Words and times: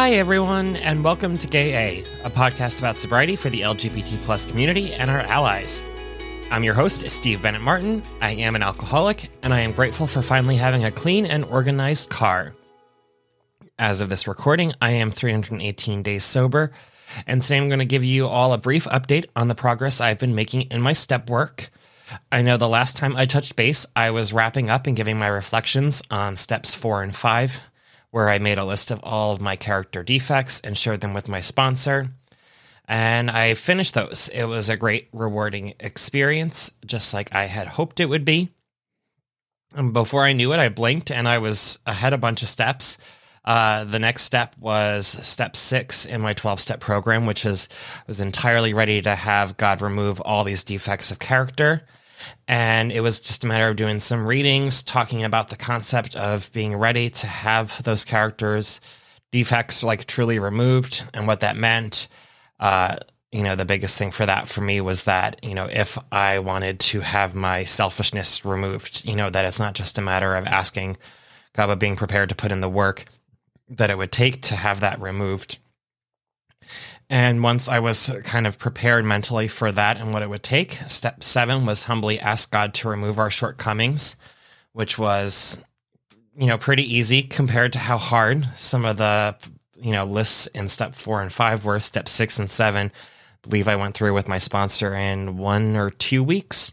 Hi, 0.00 0.12
everyone, 0.12 0.76
and 0.76 1.04
welcome 1.04 1.36
to 1.36 1.46
Gay 1.46 1.74
A, 1.74 2.24
a 2.24 2.30
podcast 2.30 2.78
about 2.78 2.96
sobriety 2.96 3.36
for 3.36 3.50
the 3.50 3.60
LGBT 3.60 4.22
plus 4.22 4.46
community 4.46 4.94
and 4.94 5.10
our 5.10 5.20
allies. 5.20 5.84
I'm 6.50 6.64
your 6.64 6.72
host, 6.72 7.10
Steve 7.10 7.42
Bennett 7.42 7.60
Martin. 7.60 8.02
I 8.22 8.30
am 8.30 8.56
an 8.56 8.62
alcoholic, 8.62 9.30
and 9.42 9.52
I 9.52 9.60
am 9.60 9.72
grateful 9.72 10.06
for 10.06 10.22
finally 10.22 10.56
having 10.56 10.86
a 10.86 10.90
clean 10.90 11.26
and 11.26 11.44
organized 11.44 12.08
car. 12.08 12.54
As 13.78 14.00
of 14.00 14.08
this 14.08 14.26
recording, 14.26 14.72
I 14.80 14.92
am 14.92 15.10
318 15.10 16.02
days 16.02 16.24
sober, 16.24 16.72
and 17.26 17.42
today 17.42 17.58
I'm 17.58 17.68
going 17.68 17.80
to 17.80 17.84
give 17.84 18.02
you 18.02 18.26
all 18.26 18.54
a 18.54 18.58
brief 18.58 18.86
update 18.86 19.26
on 19.36 19.48
the 19.48 19.54
progress 19.54 20.00
I've 20.00 20.18
been 20.18 20.34
making 20.34 20.62
in 20.70 20.80
my 20.80 20.94
step 20.94 21.28
work. 21.28 21.68
I 22.32 22.40
know 22.40 22.56
the 22.56 22.66
last 22.70 22.96
time 22.96 23.16
I 23.18 23.26
touched 23.26 23.54
base, 23.54 23.86
I 23.94 24.12
was 24.12 24.32
wrapping 24.32 24.70
up 24.70 24.86
and 24.86 24.96
giving 24.96 25.18
my 25.18 25.28
reflections 25.28 26.02
on 26.10 26.36
steps 26.36 26.74
four 26.74 27.02
and 27.02 27.14
five 27.14 27.69
where 28.10 28.28
I 28.28 28.38
made 28.38 28.58
a 28.58 28.64
list 28.64 28.90
of 28.90 29.00
all 29.02 29.32
of 29.32 29.40
my 29.40 29.56
character 29.56 30.02
defects 30.02 30.60
and 30.60 30.76
shared 30.76 31.00
them 31.00 31.14
with 31.14 31.28
my 31.28 31.40
sponsor. 31.40 32.10
And 32.86 33.30
I 33.30 33.54
finished 33.54 33.94
those. 33.94 34.28
It 34.34 34.44
was 34.44 34.68
a 34.68 34.76
great, 34.76 35.08
rewarding 35.12 35.74
experience, 35.78 36.72
just 36.84 37.14
like 37.14 37.32
I 37.32 37.44
had 37.44 37.68
hoped 37.68 38.00
it 38.00 38.08
would 38.08 38.24
be. 38.24 38.50
And 39.74 39.92
before 39.92 40.24
I 40.24 40.32
knew 40.32 40.52
it, 40.52 40.58
I 40.58 40.68
blinked 40.68 41.12
and 41.12 41.28
I 41.28 41.38
was 41.38 41.78
ahead 41.86 42.12
a 42.12 42.18
bunch 42.18 42.42
of 42.42 42.48
steps. 42.48 42.98
Uh, 43.44 43.84
the 43.84 43.98
next 44.00 44.24
step 44.24 44.56
was 44.58 45.06
step 45.06 45.56
six 45.56 46.04
in 46.04 46.20
my 46.20 46.34
12 46.34 46.60
step 46.60 46.80
program, 46.80 47.26
which 47.26 47.46
is 47.46 47.68
I 48.00 48.02
was 48.08 48.20
entirely 48.20 48.74
ready 48.74 49.00
to 49.02 49.14
have 49.14 49.56
God 49.56 49.80
remove 49.80 50.20
all 50.20 50.44
these 50.44 50.64
defects 50.64 51.10
of 51.10 51.20
character. 51.20 51.82
And 52.48 52.92
it 52.92 53.00
was 53.00 53.20
just 53.20 53.44
a 53.44 53.46
matter 53.46 53.68
of 53.68 53.76
doing 53.76 54.00
some 54.00 54.26
readings, 54.26 54.82
talking 54.82 55.24
about 55.24 55.48
the 55.48 55.56
concept 55.56 56.16
of 56.16 56.50
being 56.52 56.76
ready 56.76 57.10
to 57.10 57.26
have 57.26 57.82
those 57.82 58.04
characters' 58.04 58.80
defects 59.32 59.82
like 59.82 60.06
truly 60.06 60.38
removed 60.38 61.04
and 61.14 61.26
what 61.26 61.40
that 61.40 61.56
meant. 61.56 62.08
Uh, 62.58 62.96
you 63.32 63.42
know, 63.42 63.54
the 63.54 63.64
biggest 63.64 63.96
thing 63.96 64.10
for 64.10 64.26
that 64.26 64.48
for 64.48 64.60
me 64.60 64.80
was 64.80 65.04
that, 65.04 65.38
you 65.44 65.54
know, 65.54 65.68
if 65.70 65.96
I 66.10 66.40
wanted 66.40 66.80
to 66.80 67.00
have 67.00 67.34
my 67.34 67.64
selfishness 67.64 68.44
removed, 68.44 69.04
you 69.04 69.14
know, 69.14 69.30
that 69.30 69.44
it's 69.44 69.60
not 69.60 69.74
just 69.74 69.98
a 69.98 70.02
matter 70.02 70.34
of 70.34 70.46
asking 70.46 70.96
Gaba 71.54 71.76
being 71.76 71.96
prepared 71.96 72.28
to 72.30 72.34
put 72.34 72.52
in 72.52 72.60
the 72.60 72.68
work 72.68 73.04
that 73.68 73.90
it 73.90 73.98
would 73.98 74.10
take 74.10 74.42
to 74.42 74.56
have 74.56 74.80
that 74.80 75.00
removed. 75.00 75.58
And 77.12 77.42
once 77.42 77.68
I 77.68 77.80
was 77.80 78.08
kind 78.22 78.46
of 78.46 78.56
prepared 78.56 79.04
mentally 79.04 79.48
for 79.48 79.72
that 79.72 79.96
and 79.96 80.12
what 80.12 80.22
it 80.22 80.30
would 80.30 80.44
take, 80.44 80.74
step 80.86 81.24
seven 81.24 81.66
was 81.66 81.84
humbly 81.84 82.20
ask 82.20 82.52
God 82.52 82.72
to 82.74 82.88
remove 82.88 83.18
our 83.18 83.32
shortcomings, 83.32 84.14
which 84.74 84.96
was, 84.96 85.56
you 86.36 86.46
know, 86.46 86.56
pretty 86.56 86.84
easy 86.84 87.22
compared 87.22 87.72
to 87.72 87.80
how 87.80 87.98
hard 87.98 88.46
some 88.56 88.84
of 88.84 88.96
the, 88.96 89.36
you 89.74 89.90
know, 89.90 90.04
lists 90.04 90.46
in 90.48 90.68
step 90.68 90.94
four 90.94 91.20
and 91.20 91.32
five 91.32 91.64
were. 91.64 91.80
Step 91.80 92.08
six 92.08 92.38
and 92.38 92.48
seven, 92.48 92.92
I 92.94 93.48
believe 93.48 93.66
I 93.66 93.74
went 93.74 93.96
through 93.96 94.14
with 94.14 94.28
my 94.28 94.38
sponsor 94.38 94.94
in 94.94 95.36
one 95.36 95.74
or 95.74 95.90
two 95.90 96.22
weeks. 96.22 96.70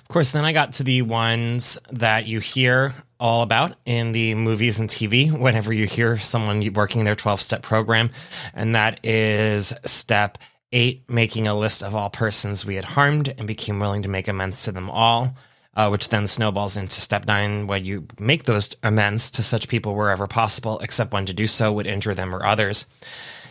Of 0.00 0.08
course, 0.08 0.32
then 0.32 0.44
I 0.44 0.52
got 0.52 0.72
to 0.72 0.82
the 0.82 1.02
ones 1.02 1.78
that 1.92 2.26
you 2.26 2.40
hear 2.40 2.92
all 3.20 3.42
about 3.42 3.76
in 3.84 4.12
the 4.12 4.34
movies 4.34 4.78
and 4.78 4.88
TV 4.88 5.36
whenever 5.36 5.72
you 5.72 5.86
hear 5.86 6.18
someone 6.18 6.72
working 6.72 7.04
their 7.04 7.16
12 7.16 7.40
step 7.40 7.62
program. 7.62 8.10
And 8.54 8.74
that 8.74 9.04
is 9.04 9.72
step 9.84 10.38
eight, 10.72 11.02
making 11.08 11.48
a 11.48 11.58
list 11.58 11.82
of 11.82 11.94
all 11.94 12.10
persons 12.10 12.64
we 12.64 12.74
had 12.74 12.84
harmed 12.84 13.34
and 13.36 13.46
became 13.46 13.80
willing 13.80 14.02
to 14.02 14.08
make 14.08 14.28
amends 14.28 14.64
to 14.64 14.72
them 14.72 14.90
all. 14.90 15.34
Uh, 15.74 15.88
which 15.88 16.08
then 16.08 16.26
snowballs 16.26 16.76
into 16.76 17.00
step 17.00 17.24
nine, 17.28 17.68
where 17.68 17.78
you 17.78 18.04
make 18.18 18.42
those 18.44 18.74
amends 18.82 19.30
to 19.30 19.44
such 19.44 19.68
people 19.68 19.94
wherever 19.94 20.26
possible, 20.26 20.80
except 20.80 21.12
when 21.12 21.24
to 21.24 21.32
do 21.32 21.46
so 21.46 21.72
would 21.72 21.86
injure 21.86 22.14
them 22.14 22.34
or 22.34 22.44
others. 22.44 22.86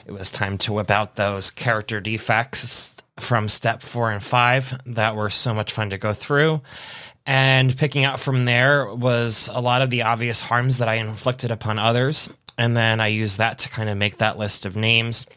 It 0.05 0.11
was 0.11 0.29
time 0.29 0.57
to 0.59 0.73
whip 0.73 0.91
out 0.91 1.15
those 1.15 1.51
character 1.51 2.01
defects 2.01 2.97
from 3.19 3.49
step 3.49 3.81
four 3.81 4.11
and 4.11 4.23
five 4.23 4.79
that 4.85 5.15
were 5.15 5.29
so 5.29 5.53
much 5.53 5.71
fun 5.71 5.89
to 5.89 5.97
go 5.97 6.13
through. 6.13 6.61
And 7.25 7.75
picking 7.77 8.05
out 8.05 8.19
from 8.19 8.45
there 8.45 8.93
was 8.93 9.49
a 9.53 9.59
lot 9.59 9.81
of 9.81 9.89
the 9.89 10.03
obvious 10.03 10.39
harms 10.39 10.77
that 10.77 10.87
I 10.87 10.95
inflicted 10.95 11.51
upon 11.51 11.77
others. 11.77 12.33
And 12.57 12.75
then 12.75 13.01
I 13.01 13.07
used 13.07 13.37
that 13.37 13.59
to 13.59 13.69
kind 13.69 13.89
of 13.89 13.97
make 13.97 14.17
that 14.17 14.37
list 14.37 14.65
of 14.65 14.75
names 14.75 15.27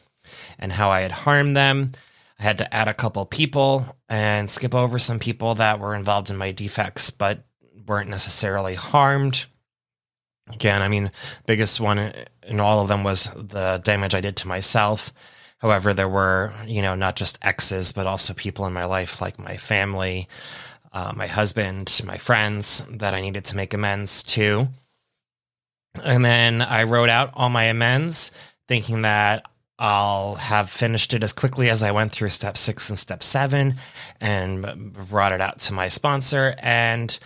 and 0.59 0.71
how 0.73 0.91
I 0.91 1.01
had 1.01 1.13
harmed 1.13 1.57
them. 1.57 1.93
I 2.39 2.45
had 2.45 2.59
to 2.59 2.75
add 2.75 2.89
a 2.89 2.95
couple 2.95 3.25
people 3.27 3.85
and 4.09 4.49
skip 4.49 4.75
over 4.75 4.99
some 4.99 5.19
people 5.19 5.57
that 5.57 5.81
were 5.81 5.95
involved 5.95 6.31
in 6.31 6.37
my 6.37 6.53
defects 6.53 7.11
but 7.11 7.45
weren't 7.87 8.09
necessarily 8.09 8.75
harmed. 8.75 9.47
Again, 10.53 10.81
I 10.83 10.89
mean, 10.89 11.11
biggest 11.47 11.81
one 11.81 12.13
in 12.47 12.61
all 12.61 12.81
of 12.81 12.89
them 12.89 13.05
was 13.05 13.25
the 13.35 13.81
damage 13.85 14.15
I 14.15 14.21
did 14.21 14.37
to 14.37 14.49
myself. 14.49 15.13
However, 15.61 15.93
there 15.93 16.09
were, 16.09 16.53
you 16.67 16.83
know, 16.83 16.95
not 16.95 17.17
just 17.17 17.39
exes, 17.43 17.93
but 17.93 18.07
also 18.07 18.33
people 18.33 18.67
in 18.67 18.73
my 18.73 18.87
life 18.87 19.21
like 19.21 19.39
my 19.39 19.57
family, 19.57 20.27
uh, 20.93 21.13
my 21.15 21.27
husband, 21.27 22.01
my 22.07 22.17
friends 22.17 22.85
that 22.91 23.15
I 23.15 23.21
needed 23.21 23.45
to 23.47 23.57
make 23.57 23.75
amends 23.75 24.23
to. 24.25 24.69
And 26.03 26.25
then 26.25 26.63
I 26.63 26.85
wrote 26.85 27.11
out 27.11 27.33
all 27.35 27.51
my 27.51 27.65
amends, 27.65 28.31
thinking 28.69 29.03
that 29.03 29.45
I'll 29.79 30.35
have 30.37 30.71
finished 30.71 31.15
it 31.15 31.23
as 31.23 31.33
quickly 31.33 31.71
as 31.71 31.83
I 31.83 31.91
went 31.91 32.13
through 32.13 32.29
step 32.29 32.57
six 32.57 32.89
and 32.91 32.99
step 32.99 33.23
seven 33.23 33.75
and 34.21 34.93
brought 35.11 35.33
it 35.33 35.41
out 35.41 35.59
to 35.61 35.73
my 35.73 35.89
sponsor. 35.89 36.55
And 36.59 37.19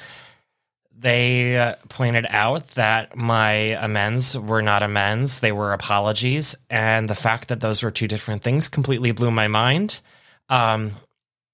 they 0.99 1.75
pointed 1.89 2.27
out 2.31 2.69
that 2.69 3.17
my 3.17 3.51
amends 3.51 4.39
were 4.39 4.63
not 4.63 4.83
amends, 4.83 5.41
they 5.41 5.53
were 5.53 5.73
apologies. 5.73 6.57
And 6.71 7.11
the 7.11 7.15
fact 7.15 7.49
that 7.49 7.61
those 7.61 7.83
were 7.83 7.91
two 7.91 8.09
different 8.09 8.43
things 8.43 8.69
completely 8.69 9.13
blew 9.13 9.31
my 9.31 9.49
mind. 9.49 10.01
Um, 10.49 10.93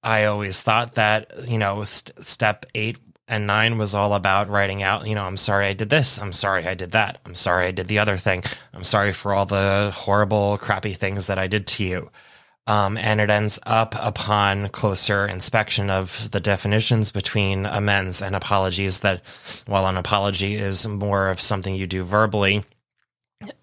I 0.03 0.25
always 0.25 0.61
thought 0.61 0.95
that, 0.95 1.33
you 1.49 1.59
know, 1.59 1.85
st- 1.85 2.27
step 2.27 2.67
eight 2.75 2.99
and 3.29 3.47
nine 3.47 3.79
was 3.79 3.95
all 3.95 4.15
about 4.15 4.49
writing 4.49 4.83
out, 4.83 5.07
you 5.07 5.15
know, 5.15 5.25
I'm 5.25 5.37
sorry 5.37 5.67
I 5.67 5.73
did 5.73 5.89
this. 5.89 6.21
I'm 6.21 6.33
sorry 6.33 6.67
I 6.67 6.75
did 6.75 6.93
that. 6.93 7.21
I'm 7.25 7.35
sorry 7.37 7.67
I 7.67 7.71
did 7.71 7.87
the 7.87 8.01
other 8.01 8.17
thing. 8.17 8.43
I'm 8.75 8.85
sorry 8.85 9.13
for 9.13 9.33
all 9.33 9.47
the 9.47 9.93
horrible, 9.95 10.59
crappy 10.59 10.95
things 10.95 11.27
that 11.27 11.39
I 11.39 11.47
did 11.47 11.67
to 11.69 11.85
you. 11.85 12.11
Um, 12.71 12.97
and 12.99 13.21
it 13.21 13.31
ends 13.31 13.59
up 13.67 13.97
upon 13.99 14.69
closer 14.69 15.27
inspection 15.27 15.91
of 15.91 16.31
the 16.31 16.39
definitions 16.39 17.11
between 17.11 17.67
amends 17.67 18.23
and 18.23 18.37
apologies 18.37 19.01
that 19.01 19.23
while 19.67 19.89
an 19.89 19.97
apology 19.97 20.55
is 20.55 20.87
more 20.87 21.31
of 21.31 21.41
something 21.41 21.75
you 21.75 21.89
do 21.89 22.05
verbally, 22.05 22.63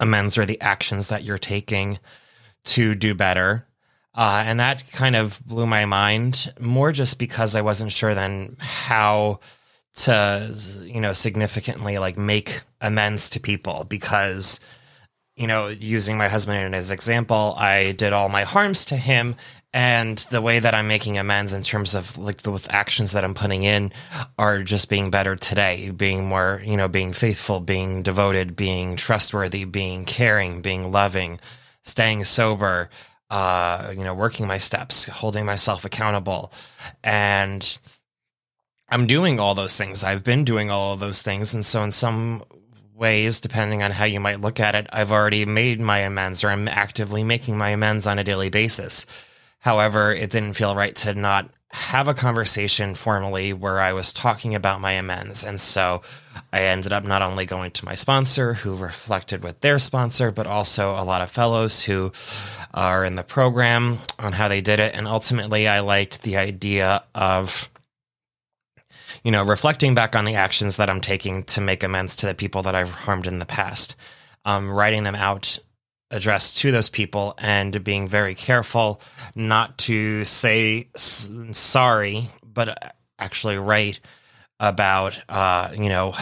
amends 0.01 0.37
are 0.37 0.45
the 0.45 0.59
actions 0.59 1.07
that 1.07 1.23
you're 1.23 1.37
taking 1.37 1.99
to 2.65 2.95
do 2.95 3.15
better. 3.15 3.65
Uh, 4.13 4.43
and 4.45 4.59
that 4.59 4.83
kind 4.91 5.15
of 5.15 5.41
blew 5.45 5.65
my 5.65 5.85
mind 5.85 6.51
more 6.59 6.91
just 6.91 7.17
because 7.17 7.55
I 7.55 7.61
wasn't 7.61 7.93
sure 7.93 8.13
then 8.13 8.57
how 8.59 9.39
to, 9.99 10.53
you 10.83 10.99
know, 10.99 11.13
significantly 11.13 11.97
like 11.97 12.17
make 12.17 12.59
amends 12.81 13.29
to 13.29 13.39
people 13.39 13.85
because, 13.87 14.59
you 15.37 15.47
know, 15.47 15.67
using 15.67 16.17
my 16.17 16.27
husband 16.27 16.75
as 16.75 16.91
example, 16.91 17.55
I 17.57 17.91
did 17.93 18.11
all 18.11 18.27
my 18.27 18.43
harms 18.43 18.85
to 18.85 18.97
him. 18.97 19.35
And 19.73 20.17
the 20.31 20.41
way 20.41 20.59
that 20.59 20.73
I'm 20.73 20.87
making 20.87 21.19
amends 21.19 21.53
in 21.53 21.61
terms 21.61 21.93
of 21.93 22.17
like 22.17 22.41
the 22.41 22.67
actions 22.71 23.11
that 23.11 23.23
I'm 23.23 23.35
putting 23.35 23.63
in 23.63 23.91
are 24.39 24.63
just 24.63 24.89
being 24.89 25.11
better 25.11 25.35
today, 25.35 25.91
being 25.91 26.27
more, 26.27 26.63
you 26.65 26.75
know, 26.75 26.87
being 26.87 27.13
faithful, 27.13 27.59
being 27.59 28.01
devoted, 28.01 28.55
being 28.55 28.95
trustworthy, 28.95 29.65
being 29.65 30.05
caring, 30.05 30.61
being 30.61 30.91
loving, 30.91 31.39
staying 31.83 32.23
sober, 32.25 32.89
uh, 33.29 33.93
you 33.95 34.03
know, 34.03 34.15
working 34.15 34.47
my 34.47 34.57
steps, 34.57 35.05
holding 35.05 35.45
myself 35.45 35.85
accountable. 35.85 36.51
And 37.03 37.77
I'm 38.89 39.05
doing 39.05 39.39
all 39.39 39.53
those 39.53 39.77
things. 39.77 40.03
I've 40.03 40.23
been 40.23 40.45
doing 40.45 40.71
all 40.71 40.93
of 40.93 40.99
those 40.99 41.21
things. 41.21 41.53
And 41.53 41.65
so, 41.65 41.83
in 41.83 41.91
some 41.91 42.43
ways, 42.97 43.39
depending 43.39 43.83
on 43.83 43.91
how 43.91 44.05
you 44.05 44.19
might 44.19 44.41
look 44.41 44.59
at 44.59 44.75
it, 44.75 44.87
I've 44.91 45.11
already 45.11 45.45
made 45.45 45.79
my 45.79 45.99
amends 45.99 46.43
or 46.43 46.49
I'm 46.49 46.67
actively 46.67 47.23
making 47.23 47.57
my 47.57 47.69
amends 47.69 48.07
on 48.07 48.19
a 48.19 48.23
daily 48.23 48.49
basis. 48.49 49.05
However, 49.59 50.13
it 50.13 50.31
didn't 50.31 50.53
feel 50.53 50.75
right 50.75 50.95
to 50.97 51.13
not 51.13 51.49
have 51.69 52.07
a 52.07 52.13
conversation 52.13 52.95
formally 52.95 53.53
where 53.53 53.79
I 53.79 53.93
was 53.93 54.13
talking 54.13 54.55
about 54.55 54.81
my 54.81 54.93
amends. 54.93 55.43
And 55.43 55.59
so 55.59 56.01
I 56.53 56.61
ended 56.61 56.93
up 56.93 57.03
not 57.03 57.21
only 57.21 57.45
going 57.45 57.71
to 57.71 57.85
my 57.85 57.93
sponsor, 57.93 58.53
who 58.53 58.75
reflected 58.75 59.43
with 59.43 59.59
their 59.59 59.77
sponsor, 59.77 60.31
but 60.31 60.47
also 60.47 60.91
a 60.91 61.03
lot 61.03 61.21
of 61.21 61.29
fellows 61.29 61.83
who 61.83 62.11
are 62.73 63.03
in 63.03 63.15
the 63.15 63.23
program 63.23 63.97
on 64.17 64.31
how 64.31 64.47
they 64.47 64.61
did 64.61 64.79
it. 64.79 64.95
And 64.95 65.07
ultimately, 65.07 65.67
I 65.67 65.81
liked 65.81 66.21
the 66.21 66.37
idea 66.37 67.03
of 67.13 67.69
you 69.27 69.31
know, 69.31 69.43
reflecting 69.43 69.93
back 69.93 70.15
on 70.15 70.23
the 70.23 70.35
actions 70.35 70.77
that 70.77 70.89
I'm 70.89 71.01
taking 71.01 71.43
to 71.43 71.59
make 71.59 71.83
amends 71.83 72.15
to 72.15 72.27
the 72.27 72.33
people 72.33 72.61
that 72.61 72.75
I've 72.75 72.91
harmed 72.91 73.27
in 73.27 73.39
the 73.39 73.45
past, 73.45 73.97
um, 74.45 74.71
writing 74.71 75.03
them 75.03 75.15
out 75.15 75.59
addressed 76.11 76.59
to 76.59 76.71
those 76.71 76.89
people 76.89 77.33
and 77.37 77.83
being 77.83 78.07
very 78.07 78.33
careful 78.33 79.01
not 79.35 79.77
to 79.79 80.23
say 80.23 80.87
sorry, 80.95 82.29
but 82.41 82.95
actually 83.19 83.57
write 83.57 83.99
about, 84.61 85.19
uh, 85.27 85.71
you 85.73 85.89
know, 85.89 86.13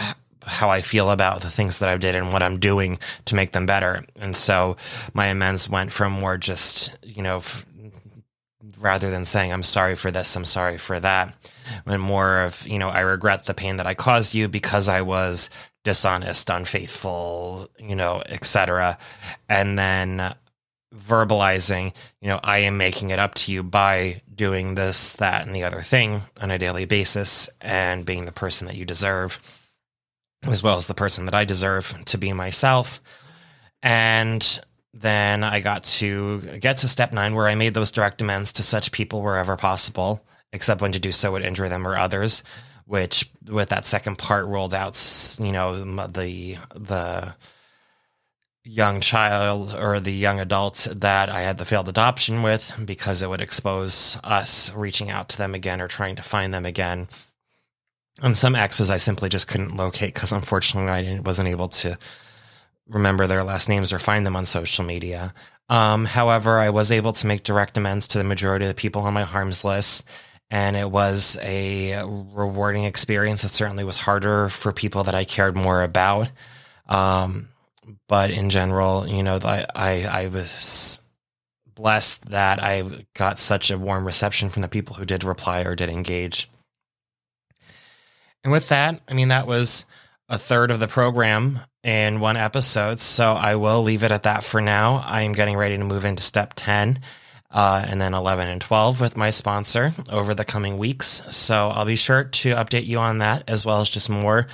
how 0.44 0.68
I 0.68 0.80
feel 0.80 1.12
about 1.12 1.42
the 1.42 1.50
things 1.50 1.78
that 1.78 1.88
I 1.88 1.96
did 1.98 2.16
and 2.16 2.32
what 2.32 2.42
I'm 2.42 2.58
doing 2.58 2.98
to 3.26 3.36
make 3.36 3.52
them 3.52 3.66
better. 3.66 4.04
And 4.18 4.34
so 4.34 4.76
my 5.14 5.26
amends 5.26 5.70
went 5.70 5.92
from 5.92 6.10
more 6.10 6.38
just, 6.38 6.98
you 7.04 7.22
know, 7.22 7.36
f- 7.36 7.64
rather 8.78 9.10
than 9.10 9.24
saying, 9.24 9.52
I'm 9.52 9.62
sorry 9.62 9.96
for 9.96 10.10
this, 10.10 10.34
I'm 10.36 10.44
sorry 10.44 10.78
for 10.78 10.98
that, 11.00 11.34
and 11.84 12.02
more 12.02 12.40
of, 12.40 12.66
you 12.66 12.78
know, 12.78 12.88
I 12.88 13.00
regret 13.00 13.44
the 13.44 13.54
pain 13.54 13.76
that 13.76 13.86
I 13.86 13.94
caused 13.94 14.34
you 14.34 14.48
because 14.48 14.88
I 14.88 15.02
was 15.02 15.50
dishonest, 15.84 16.50
unfaithful, 16.50 17.70
you 17.78 17.94
know, 17.94 18.22
etc. 18.26 18.98
And 19.48 19.78
then 19.78 20.34
verbalizing, 20.94 21.94
you 22.20 22.28
know, 22.28 22.40
I 22.42 22.58
am 22.58 22.76
making 22.76 23.10
it 23.10 23.18
up 23.18 23.34
to 23.36 23.52
you 23.52 23.62
by 23.62 24.22
doing 24.34 24.74
this, 24.74 25.14
that, 25.14 25.46
and 25.46 25.54
the 25.54 25.64
other 25.64 25.82
thing 25.82 26.22
on 26.40 26.50
a 26.50 26.58
daily 26.58 26.84
basis 26.86 27.50
and 27.60 28.04
being 28.04 28.24
the 28.24 28.32
person 28.32 28.66
that 28.66 28.76
you 28.76 28.84
deserve, 28.84 29.40
as 30.44 30.62
well 30.62 30.76
as 30.76 30.86
the 30.86 30.94
person 30.94 31.26
that 31.26 31.34
I 31.34 31.44
deserve 31.44 31.94
to 32.06 32.18
be 32.18 32.32
myself. 32.32 33.00
And 33.82 34.60
then 35.00 35.44
I 35.44 35.60
got 35.60 35.84
to 35.84 36.40
get 36.60 36.78
to 36.78 36.88
step 36.88 37.12
nine, 37.12 37.34
where 37.34 37.48
I 37.48 37.54
made 37.54 37.74
those 37.74 37.92
direct 37.92 38.22
amends 38.22 38.52
to 38.54 38.62
such 38.62 38.92
people 38.92 39.22
wherever 39.22 39.56
possible, 39.56 40.24
except 40.52 40.80
when 40.80 40.92
to 40.92 40.98
do 40.98 41.12
so 41.12 41.32
would 41.32 41.42
injure 41.42 41.68
them 41.68 41.86
or 41.86 41.96
others 41.96 42.42
which 42.86 43.28
with 43.48 43.68
that 43.70 43.84
second 43.84 44.16
part 44.16 44.46
rolled 44.46 44.72
out, 44.72 44.96
you 45.40 45.52
know, 45.52 45.84
the 46.06 46.56
the 46.74 47.34
young 48.64 49.00
child 49.00 49.74
or 49.74 50.00
the 50.00 50.12
young 50.12 50.40
adult 50.40 50.88
that 50.90 51.28
I 51.28 51.42
had 51.42 51.58
the 51.58 51.64
failed 51.64 51.88
adoption 51.88 52.42
with 52.42 52.72
because 52.84 53.22
it 53.22 53.30
would 53.30 53.40
expose 53.40 54.18
us 54.24 54.74
reaching 54.74 55.10
out 55.10 55.28
to 55.30 55.38
them 55.38 55.54
again 55.54 55.80
or 55.80 55.86
trying 55.86 56.16
to 56.16 56.22
find 56.22 56.52
them 56.52 56.66
again. 56.66 57.06
And 58.22 58.36
some 58.36 58.56
exes 58.56 58.90
I 58.90 58.96
simply 58.96 59.28
just 59.28 59.46
couldn't 59.46 59.76
locate 59.76 60.14
because 60.14 60.32
unfortunately 60.32 60.90
I 60.90 61.20
wasn't 61.20 61.48
able 61.48 61.68
to 61.68 61.98
remember 62.88 63.26
their 63.26 63.44
last 63.44 63.68
names 63.68 63.92
or 63.92 63.98
find 63.98 64.24
them 64.24 64.36
on 64.36 64.46
social 64.46 64.84
media. 64.84 65.34
Um, 65.68 66.04
however, 66.04 66.58
I 66.58 66.70
was 66.70 66.92
able 66.92 67.12
to 67.14 67.26
make 67.26 67.42
direct 67.42 67.76
amends 67.76 68.08
to 68.08 68.18
the 68.18 68.24
majority 68.24 68.66
of 68.66 68.70
the 68.70 68.80
people 68.80 69.02
on 69.02 69.14
my 69.14 69.24
harms 69.24 69.64
list 69.64 70.04
and 70.50 70.76
it 70.76 70.90
was 70.90 71.36
a 71.42 72.02
rewarding 72.04 72.84
experience. 72.84 73.42
It 73.42 73.48
certainly 73.48 73.84
was 73.84 73.98
harder 73.98 74.48
for 74.48 74.72
people 74.72 75.04
that 75.04 75.14
I 75.14 75.24
cared 75.24 75.56
more 75.56 75.82
about. 75.82 76.30
Um, 76.88 77.48
but 78.08 78.30
in 78.30 78.50
general, 78.50 79.08
you 79.08 79.22
know, 79.22 79.38
I, 79.42 79.66
I, 79.74 80.04
I 80.04 80.26
was 80.28 81.00
blessed 81.74 82.30
that 82.30 82.62
I 82.62 83.06
got 83.14 83.38
such 83.38 83.70
a 83.70 83.78
warm 83.78 84.06
reception 84.06 84.50
from 84.50 84.62
the 84.62 84.68
people 84.68 84.94
who 84.94 85.04
did 85.04 85.24
reply 85.24 85.62
or 85.62 85.74
did 85.74 85.90
engage. 85.90 86.48
And 88.44 88.52
with 88.52 88.68
that, 88.68 89.00
I 89.08 89.14
mean, 89.14 89.28
that 89.28 89.48
was 89.48 89.84
a 90.28 90.38
third 90.38 90.70
of 90.70 90.80
the 90.80 90.88
program 90.88 91.60
in 91.84 92.20
one 92.20 92.36
episode. 92.36 92.98
So 92.98 93.32
I 93.32 93.56
will 93.56 93.82
leave 93.82 94.02
it 94.02 94.12
at 94.12 94.24
that 94.24 94.42
for 94.42 94.60
now. 94.60 95.02
I 95.06 95.22
am 95.22 95.32
getting 95.32 95.56
ready 95.56 95.76
to 95.76 95.84
move 95.84 96.04
into 96.04 96.22
step 96.22 96.54
10 96.56 96.98
uh, 97.50 97.84
and 97.86 98.00
then 98.00 98.12
11 98.12 98.48
and 98.48 98.60
12 98.60 99.00
with 99.00 99.16
my 99.16 99.30
sponsor 99.30 99.92
over 100.10 100.34
the 100.34 100.44
coming 100.44 100.78
weeks. 100.78 101.22
So 101.30 101.68
I'll 101.68 101.84
be 101.84 101.96
sure 101.96 102.24
to 102.24 102.54
update 102.54 102.86
you 102.86 102.98
on 102.98 103.18
that 103.18 103.44
as 103.48 103.64
well 103.64 103.80
as 103.80 103.88
just 103.88 104.10
more 104.10 104.48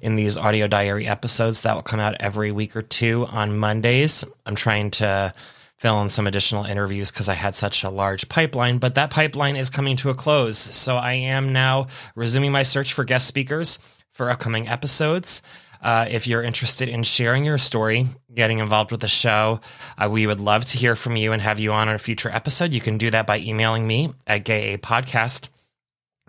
in 0.00 0.16
these 0.16 0.36
audio 0.36 0.66
diary 0.66 1.06
episodes 1.06 1.62
that 1.62 1.74
will 1.74 1.82
come 1.82 2.00
out 2.00 2.16
every 2.20 2.52
week 2.52 2.76
or 2.76 2.82
two 2.82 3.26
on 3.26 3.56
Mondays. 3.56 4.24
I'm 4.44 4.54
trying 4.54 4.90
to 4.92 5.32
fill 5.78 6.00
in 6.02 6.08
some 6.08 6.26
additional 6.26 6.64
interviews 6.64 7.10
because 7.10 7.28
I 7.28 7.34
had 7.34 7.54
such 7.54 7.84
a 7.84 7.90
large 7.90 8.28
pipeline, 8.28 8.78
but 8.78 8.94
that 8.94 9.10
pipeline 9.10 9.56
is 9.56 9.68
coming 9.68 9.96
to 9.98 10.10
a 10.10 10.14
close. 10.14 10.58
So 10.58 10.96
I 10.96 11.14
am 11.14 11.52
now 11.52 11.88
resuming 12.14 12.52
my 12.52 12.62
search 12.62 12.92
for 12.92 13.04
guest 13.04 13.26
speakers 13.26 13.78
for 14.14 14.30
upcoming 14.30 14.68
episodes. 14.68 15.42
Uh, 15.82 16.06
if 16.08 16.26
you're 16.26 16.42
interested 16.42 16.88
in 16.88 17.02
sharing 17.02 17.44
your 17.44 17.58
story, 17.58 18.06
getting 18.32 18.58
involved 18.58 18.90
with 18.90 19.00
the 19.00 19.08
show, 19.08 19.60
uh, 19.98 20.08
we 20.10 20.26
would 20.26 20.40
love 20.40 20.64
to 20.64 20.78
hear 20.78 20.96
from 20.96 21.14
you 21.14 21.32
and 21.32 21.42
have 21.42 21.60
you 21.60 21.72
on 21.72 21.90
a 21.90 21.98
future 21.98 22.30
episode. 22.30 22.72
You 22.72 22.80
can 22.80 22.96
do 22.96 23.10
that 23.10 23.26
by 23.26 23.40
emailing 23.40 23.86
me 23.86 24.14
at 24.26 24.46
gayapodcast 24.46 25.48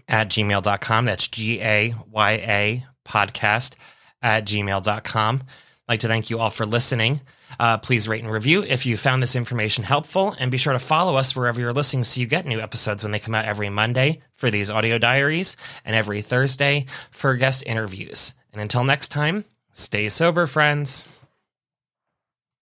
at 0.10 0.28
gmail.com. 0.28 1.06
That's 1.06 1.30
G 1.30 1.62
A 1.62 1.94
Y 2.12 2.32
A 2.32 2.86
podcast 3.08 3.76
at 4.22 4.46
gmail.com. 4.46 5.44
I'd 5.46 5.92
like 5.92 6.00
to 6.02 6.10
thank 6.10 6.30
you 6.30 6.40
all 6.40 6.50
for 6.50 6.66
listening. 6.66 7.22
Uh, 7.58 7.78
please 7.78 8.10
rate 8.10 8.24
and 8.24 8.34
review 8.34 8.64
if 8.64 8.86
you 8.86 8.98
found 8.98 9.24
this 9.24 9.38
information 9.38 9.86
helpful, 9.86 10.36
and 10.38 10.52
be 10.52 10.58
sure 10.58 10.74
to 10.74 10.80
follow 10.80 11.16
us 11.16 11.34
wherever 11.34 11.62
you're 11.62 11.72
listening 11.72 12.04
so 12.04 12.20
you 12.20 12.28
get 12.28 12.46
new 12.46 12.60
episodes 12.60 13.04
when 13.04 13.14
they 13.14 13.20
come 13.20 13.36
out 13.36 13.46
every 13.46 13.70
Monday 13.70 14.20
for 14.36 14.52
these 14.52 14.70
audio 14.70 14.98
diaries 14.98 15.58
and 15.84 15.96
every 15.96 16.22
Thursday 16.22 16.86
for 17.12 17.36
guest 17.36 17.64
interviews. 17.66 18.34
And 18.54 18.62
until 18.62 18.84
next 18.84 19.10
time, 19.10 19.46
stay 19.74 20.10
sober, 20.10 20.48
friends. 20.48 21.08